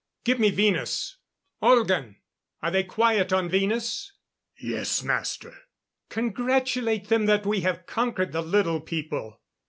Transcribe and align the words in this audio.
Give 0.23 0.39
me 0.39 0.49
Venus. 0.49 1.17
Olgan! 1.61 2.15
Are 2.63 2.71
they 2.71 2.83
quiet 2.83 3.31
on 3.31 3.47
Venus?" 3.49 4.11
"Yes, 4.59 5.03
Master." 5.03 5.53
"Congratulate 6.09 7.09
them 7.09 7.27
that 7.27 7.45
we 7.45 7.61
have 7.61 7.85
conquered 7.85 8.31
the 8.31 8.41
Little 8.41 8.79
People. 8.81 9.39